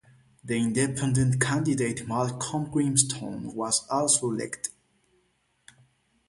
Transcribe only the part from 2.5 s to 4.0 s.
Grimston was